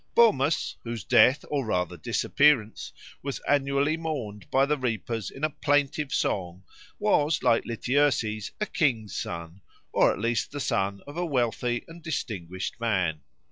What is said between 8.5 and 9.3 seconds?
a king's